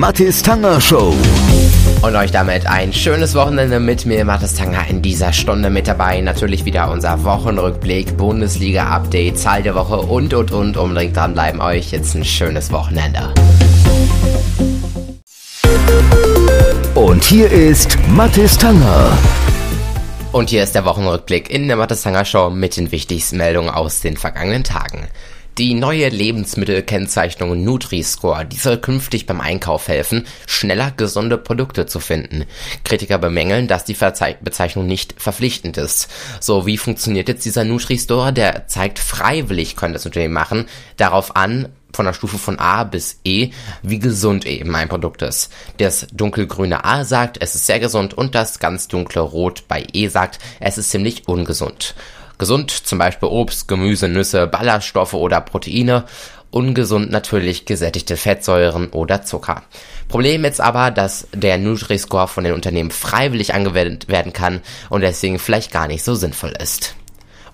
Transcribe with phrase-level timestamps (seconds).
[0.00, 1.14] Mathis Tanger Show.
[2.00, 6.22] Und euch damit ein schönes Wochenende mit mir, Mathis Tanger, in dieser Stunde mit dabei.
[6.22, 10.78] Natürlich wieder unser Wochenrückblick, Bundesliga-Update, Zahl der Woche und und und.
[10.78, 11.90] Unbedingt dranbleiben euch.
[11.90, 13.34] Jetzt ein schönes Wochenende.
[16.94, 19.18] Und hier ist Mathis Tanger.
[20.32, 24.00] Und hier ist der Wochenrückblick in der Mathis Tanger Show mit den wichtigsten Meldungen aus
[24.00, 25.08] den vergangenen Tagen.
[25.60, 32.46] Die neue Lebensmittelkennzeichnung Nutri-Score, die soll künftig beim Einkauf helfen, schneller gesunde Produkte zu finden.
[32.82, 36.08] Kritiker bemängeln, dass die Verzeich Bezeichnung nicht verpflichtend ist.
[36.40, 38.32] So, wie funktioniert jetzt dieser Nutri-Store?
[38.32, 40.64] Der zeigt freiwillig, können das Unternehmen machen,
[40.96, 43.50] darauf an, von der Stufe von A bis E,
[43.82, 45.52] wie gesund eben ein Produkt ist.
[45.76, 50.08] Das dunkelgrüne A sagt, es ist sehr gesund und das ganz dunkle Rot bei E
[50.08, 51.94] sagt, es ist ziemlich ungesund.
[52.40, 56.04] Gesund zum Beispiel Obst, Gemüse, Nüsse, Ballaststoffe oder Proteine.
[56.50, 59.62] Ungesund natürlich gesättigte Fettsäuren oder Zucker.
[60.08, 65.38] Problem jetzt aber, dass der Nutri-Score von den Unternehmen freiwillig angewendet werden kann und deswegen
[65.38, 66.96] vielleicht gar nicht so sinnvoll ist.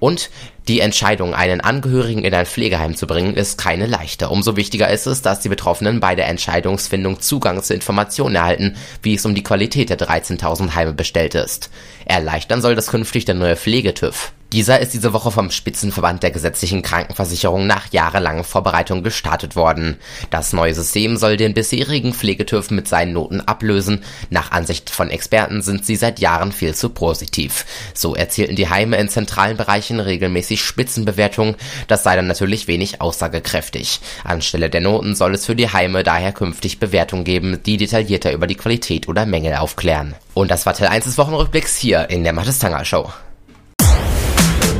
[0.00, 0.28] Und
[0.68, 4.28] die Entscheidung, einen Angehörigen in ein Pflegeheim zu bringen, ist keine leichte.
[4.28, 9.14] Umso wichtiger ist es, dass die Betroffenen bei der Entscheidungsfindung Zugang zu Informationen erhalten, wie
[9.14, 11.70] es um die Qualität der 13.000 Heime bestellt ist.
[12.04, 14.32] Erleichtern soll das künftig der neue Pflegetüv.
[14.54, 19.96] Dieser ist diese Woche vom Spitzenverband der gesetzlichen Krankenversicherung nach jahrelangen Vorbereitungen gestartet worden.
[20.30, 24.04] Das neue System soll den bisherigen Pflegetürf mit seinen Noten ablösen.
[24.30, 27.66] Nach Ansicht von Experten sind sie seit Jahren viel zu positiv.
[27.94, 31.56] So erzielten die Heime in zentralen Bereichen regelmäßig Spitzenbewertungen.
[31.88, 33.98] Das sei dann natürlich wenig aussagekräftig.
[34.22, 38.46] Anstelle der Noten soll es für die Heime daher künftig Bewertungen geben, die detaillierter über
[38.46, 40.14] die Qualität oder Mängel aufklären.
[40.32, 43.10] Und das war Teil 1 des Wochenrückblicks hier in der Mathis Tanger Show.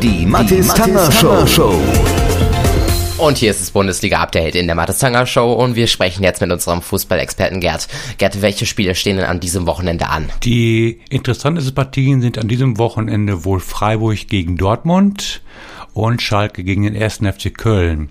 [0.05, 1.11] Die Mathis Tanger
[1.47, 1.81] Show.
[3.17, 6.53] Und hier ist das Bundesliga-Update in der Mathis Tanger Show und wir sprechen jetzt mit
[6.53, 7.89] unserem Fußballexperten Gerd.
[8.19, 10.29] Gerd, welche Spiele stehen denn an diesem Wochenende an?
[10.43, 15.41] Die interessantesten Partien sind an diesem Wochenende wohl Freiburg gegen Dortmund
[15.95, 17.21] und Schalke gegen den 1.
[17.21, 18.11] FC Köln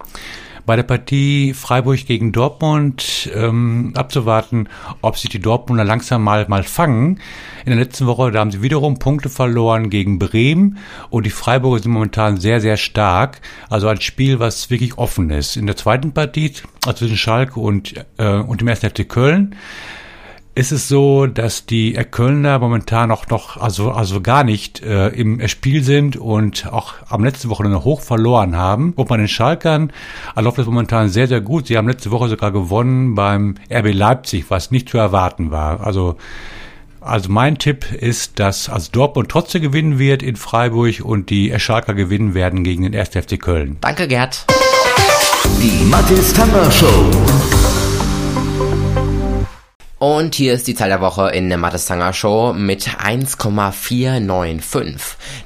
[0.65, 4.69] bei der Partie Freiburg gegen Dortmund ähm, abzuwarten,
[5.01, 7.19] ob sich die Dortmunder langsam mal, mal fangen.
[7.65, 10.77] In der letzten Woche, da haben sie wiederum Punkte verloren gegen Bremen
[11.09, 13.41] und die Freiburger sind momentan sehr, sehr stark.
[13.69, 15.57] Also ein Spiel, was wirklich offen ist.
[15.57, 16.53] In der zweiten Partie,
[16.85, 18.79] also zwischen Schalke und, äh, und dem 1.
[18.79, 19.55] FC Köln,
[20.55, 25.45] ist es so, dass die Kölner momentan auch noch, also, also gar nicht äh, im
[25.47, 28.93] Spiel sind und auch am letzten Wochenende hoch verloren haben.
[28.95, 29.91] Und bei den Schalkern
[30.35, 31.67] läuft es momentan sehr, sehr gut.
[31.67, 35.81] Sie haben letzte Woche sogar gewonnen beim RB Leipzig, was nicht zu erwarten war.
[35.85, 36.17] Also,
[37.01, 41.95] also mein Tipp ist, dass also Dortmund trotzdem gewinnen wird in Freiburg und die Schalker
[41.95, 43.09] gewinnen werden gegen den 1.
[43.09, 43.77] FC Köln.
[43.81, 44.45] Danke, Gerd.
[45.61, 47.11] Die Mathis Tanger Show.
[50.03, 54.97] Und hier ist die Zahl der Woche in der Mattestanger Show mit 1,495.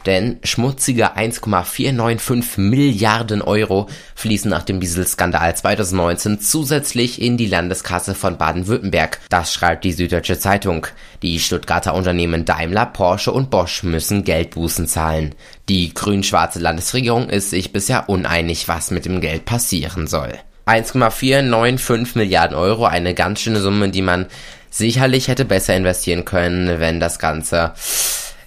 [0.08, 8.40] Denn schmutzige 1,495 Milliarden Euro fließen nach dem Dieselskandal 2019 zusätzlich in die Landeskasse von
[8.40, 9.20] Baden-Württemberg.
[9.30, 10.88] Das schreibt die Süddeutsche Zeitung.
[11.22, 15.36] Die Stuttgarter Unternehmen Daimler, Porsche und Bosch müssen Geldbußen zahlen.
[15.70, 20.34] Die grün-schwarze Landesregierung ist sich bisher uneinig, was mit dem Geld passieren soll.
[20.68, 24.28] 1,495 Milliarden Euro, eine ganz schöne Summe, die man
[24.70, 27.74] sicherlich hätte besser investieren können, wenn das Ganze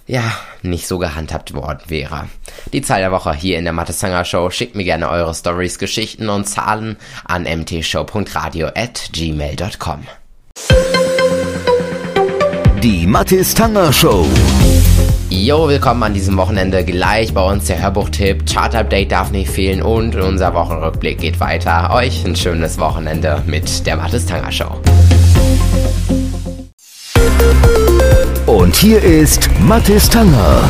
[0.07, 0.23] ja,
[0.61, 2.27] nicht so gehandhabt worden wäre.
[2.73, 3.93] Die Zahl der Woche hier in der Mathe
[4.25, 4.49] Show.
[4.49, 10.07] Schickt mir gerne eure Stories, Geschichten und Zahlen an mtshow.radio at gmail.com.
[12.83, 14.27] Die Mathis Tanger Show.
[15.33, 16.83] Jo, willkommen an diesem Wochenende.
[16.83, 18.45] Gleich bei uns der Hörbuchtipp.
[18.45, 21.89] Chart Update darf nicht fehlen und unser Wochenrückblick geht weiter.
[21.93, 24.81] Euch ein schönes Wochenende mit der Mathis Tanger Show.
[28.45, 30.69] Und hier ist Mathis Tanger.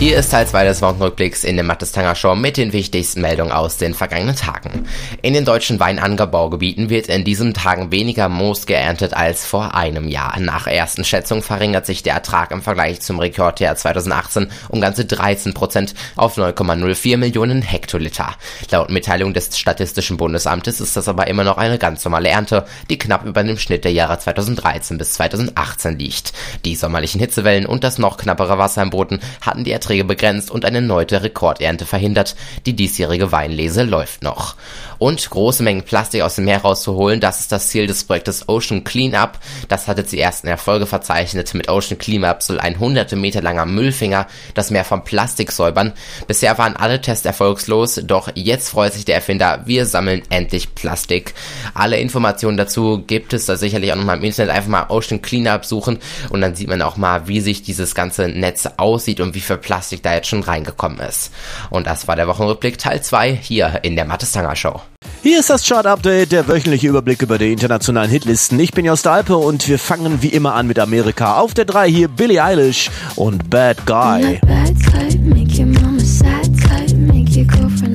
[0.00, 3.52] Hier ist Teil 2 des Wochenrückblicks in der Mattes Tanger Show mit den wichtigsten Meldungen
[3.52, 4.86] aus den vergangenen Tagen.
[5.20, 10.40] In den deutschen Weinanbaugebieten wird in diesen Tagen weniger Moos geerntet als vor einem Jahr.
[10.40, 15.52] Nach ersten Schätzungen verringert sich der Ertrag im Vergleich zum Rekordjahr 2018 um ganze 13
[15.52, 18.36] Prozent auf 9,04 Millionen Hektoliter.
[18.70, 22.96] Laut Mitteilung des Statistischen Bundesamtes ist das aber immer noch eine ganz normale Ernte, die
[22.96, 26.32] knapp über dem Schnitt der Jahre 2013 bis 2018 liegt.
[26.64, 30.52] Die sommerlichen Hitzewellen und das noch knappere Wasser im Boden hatten die Erträge Erträge begrenzt
[30.52, 32.36] und eine erneute Rekordernte verhindert.
[32.64, 34.54] Die diesjährige Weinlese läuft noch.
[35.00, 37.20] Und große Mengen Plastik aus dem Meer rauszuholen.
[37.20, 39.38] Das ist das Ziel des Projektes Ocean Cleanup.
[39.68, 41.52] Das hatte sie ersten Erfolge verzeichnet.
[41.54, 45.94] Mit Ocean Cleanup soll ein hunderte Meter langer Müllfinger das Meer vom Plastik säubern.
[46.28, 51.34] Bisher waren alle Tests erfolgslos, doch jetzt freut sich der Erfinder, wir sammeln endlich Plastik.
[51.72, 54.54] Alle Informationen dazu gibt es da sicherlich auch nochmal im Internet.
[54.54, 55.98] Einfach mal Ocean Cleanup suchen
[56.28, 59.56] und dann sieht man auch mal, wie sich dieses ganze Netz aussieht und wie viel
[59.56, 61.32] Plastik da jetzt schon reingekommen ist.
[61.70, 64.80] Und das war der Wochenrückblick Teil 2 hier in der Mattestanger Show.
[65.22, 68.58] Hier ist das Chart-Update, der wöchentliche Überblick über die internationalen Hitlisten.
[68.58, 71.36] Ich bin Jost Alpe und wir fangen wie immer an mit Amerika.
[71.36, 74.40] Auf der 3 hier Billie Eilish und Bad Guy.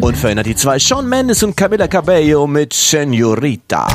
[0.02, 3.88] Und verändert die zwei Shawn Mendes und Camila Cabello mit Senorita.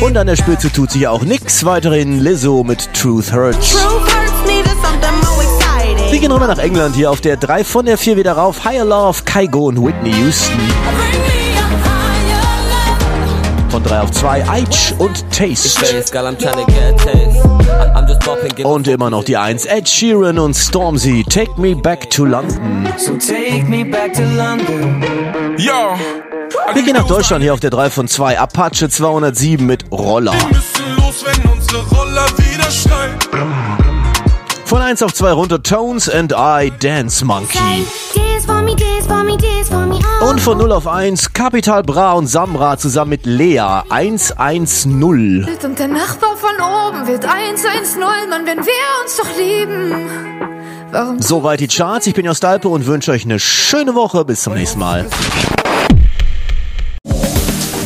[0.00, 1.64] Und an der Spitze tut sich auch nix.
[1.64, 3.76] Weiterhin Lizzo mit Truth Hurts.
[6.10, 8.64] Wir gehen rüber nach England hier auf der 3 von der 4 wieder rauf.
[8.64, 10.58] Higher Love, Kaigo und Whitney Houston.
[13.68, 15.68] Von 3 auf 2 Aitch und Taste.
[18.64, 21.24] Und immer noch die 1 Ed Sheeran und Stormzy.
[21.28, 22.88] Take me back to London.
[26.74, 28.36] Wir gehen nach Deutschland hier auf der 3 von 2.
[28.36, 30.34] Apache 207 mit Roller.
[34.70, 37.58] Von 1 auf 2 runter Tones and I Dance Monkey.
[40.20, 45.44] Und von 0 auf 1 Capital Bra und Samra zusammen mit Lea 110.
[45.64, 50.08] Und der Nachbar von oben wird 110, Mann, wenn wir uns doch lieben.
[50.92, 51.20] Warum?
[51.20, 52.06] Soweit die Charts.
[52.06, 54.24] Ich bin Jost Alpe und wünsche euch eine schöne Woche.
[54.24, 55.04] Bis zum nächsten Mal.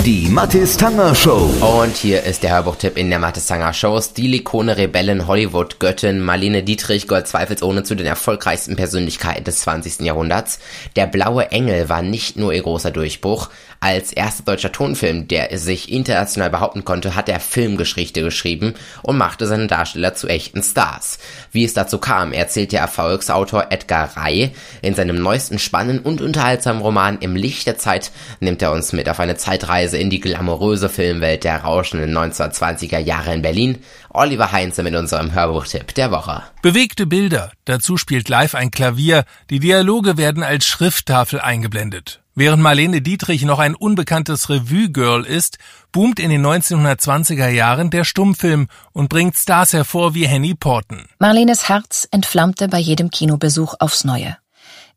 [0.04, 1.50] Die Mathis Tanger Show.
[1.80, 3.98] Und hier ist der Hörbuchtipp in der Mattestanger Show.
[3.98, 10.00] Stilikone, Rebellen, Hollywood-Göttin Marlene Dietrich gehört zweifelsohne zu den erfolgreichsten Persönlichkeiten des 20.
[10.00, 10.58] Jahrhunderts.
[10.94, 13.48] Der Blaue Engel war nicht nur ihr großer Durchbruch.
[13.80, 19.46] Als erster deutscher Tonfilm, der sich international behaupten konnte, hat er Filmgeschichte geschrieben und machte
[19.46, 21.18] seine Darsteller zu echten Stars.
[21.50, 24.52] Wie es dazu kam, erzählt der Erfolgsautor Edgar Ray.
[24.80, 28.10] In seinem neuesten spannenden und unterhaltsamen Roman Im Licht der Zeit
[28.40, 33.34] nimmt er uns mit auf eine Zeitreise in die glamouröse Filmwelt der rauschenden 1920er Jahre
[33.34, 33.78] in Berlin.
[34.10, 36.42] Oliver Heinze mit unserem Hörbuchtipp der Woche.
[36.62, 37.52] Bewegte Bilder.
[37.64, 39.24] Dazu spielt live ein Klavier.
[39.50, 42.20] Die Dialoge werden als Schrifttafel eingeblendet.
[42.36, 45.58] Während Marlene Dietrich noch ein unbekanntes Revue-Girl ist,
[45.92, 51.06] boomt in den 1920er Jahren der Stummfilm und bringt Stars hervor wie Henny Porten.
[51.20, 54.36] Marlenes Herz entflammte bei jedem Kinobesuch aufs Neue.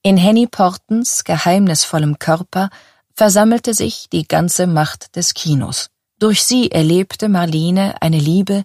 [0.01, 2.69] In Henny Portens geheimnisvollem Körper
[3.18, 5.90] versammelte sich die ganze Macht des Kinos.
[6.19, 8.64] Durch sie erlebte Marlene eine Liebe,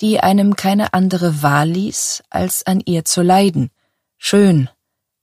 [0.00, 3.70] die einem keine andere Wahl ließ, als an ihr zu leiden.
[4.18, 4.68] Schön,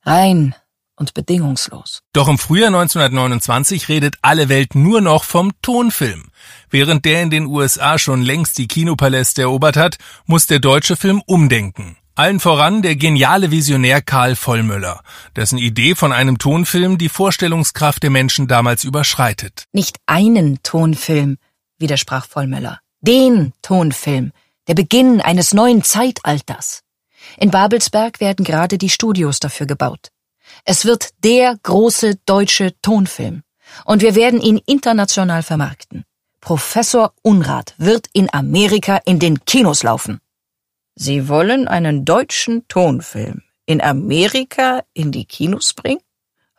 [0.04, 0.56] rein
[0.96, 2.02] und bedingungslos.
[2.14, 6.30] Doch im Frühjahr 1929 redet alle Welt nur noch vom Tonfilm.
[6.70, 11.22] Während der in den USA schon längst die Kinopaläste erobert hat, muss der deutsche Film
[11.26, 11.98] umdenken.
[12.16, 15.02] Allen voran der geniale Visionär Karl Vollmöller,
[15.36, 19.66] dessen Idee von einem Tonfilm die Vorstellungskraft der Menschen damals überschreitet.
[19.72, 21.38] Nicht einen Tonfilm,
[21.78, 22.80] widersprach Vollmöller.
[23.00, 24.32] Den Tonfilm,
[24.68, 26.82] der Beginn eines neuen Zeitalters.
[27.38, 30.10] In Babelsberg werden gerade die Studios dafür gebaut.
[30.66, 33.44] Es wird der große deutsche Tonfilm.
[33.86, 36.04] Und wir werden ihn international vermarkten.
[36.42, 40.20] Professor Unrat wird in Amerika in den Kinos laufen.
[41.04, 46.02] Sie wollen einen deutschen Tonfilm in Amerika in die Kinos bringen?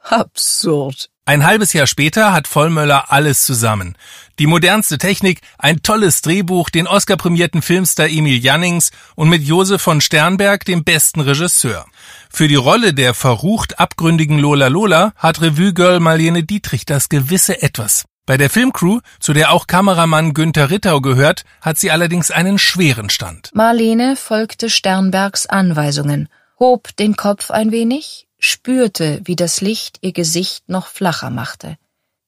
[0.02, 1.10] Absurd.
[1.24, 3.96] Ein halbes Jahr später hat Vollmöller alles zusammen.
[4.40, 10.00] Die modernste Technik, ein tolles Drehbuch, den Oscar-prämierten Filmstar Emil Jannings und mit Josef von
[10.00, 11.86] Sternberg dem besten Regisseur.
[12.28, 18.06] Für die Rolle der verrucht abgründigen Lola Lola hat Revue-Girl Marlene Dietrich das gewisse Etwas.
[18.24, 23.10] Bei der Filmcrew, zu der auch Kameramann Günther Rittau gehört, hat sie allerdings einen schweren
[23.10, 23.50] Stand.
[23.52, 26.28] Marlene folgte Sternbergs Anweisungen,
[26.60, 31.76] hob den Kopf ein wenig, spürte, wie das Licht ihr Gesicht noch flacher machte.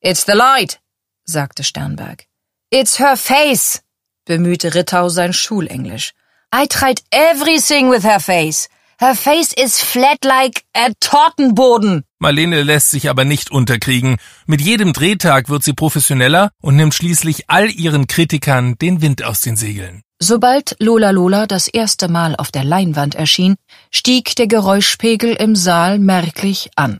[0.00, 0.80] It's the light,
[1.24, 2.24] sagte Sternberg.
[2.70, 3.82] It's her face,
[4.24, 6.12] bemühte Rittau sein Schulenglisch.
[6.52, 8.68] I tried everything with her face.
[8.98, 12.04] Her face is flat like a Tortenboden.
[12.20, 14.16] Marlene lässt sich aber nicht unterkriegen.
[14.46, 19.40] Mit jedem Drehtag wird sie professioneller und nimmt schließlich all ihren Kritikern den Wind aus
[19.40, 20.02] den Segeln.
[20.20, 23.56] Sobald Lola Lola das erste Mal auf der Leinwand erschien,
[23.90, 26.98] stieg der Geräuschpegel im Saal merklich an.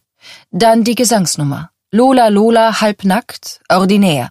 [0.51, 1.71] Dann die Gesangsnummer.
[1.93, 4.31] Lola Lola halbnackt, ordinär.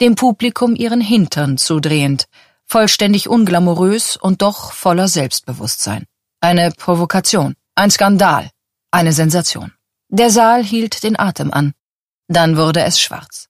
[0.00, 2.26] Dem Publikum ihren Hintern zudrehend.
[2.66, 6.06] Vollständig unglamourös und doch voller Selbstbewusstsein.
[6.42, 7.54] Eine Provokation.
[7.74, 8.48] Ein Skandal.
[8.90, 9.74] Eine Sensation.
[10.08, 11.74] Der Saal hielt den Atem an.
[12.28, 13.49] Dann wurde es schwarz.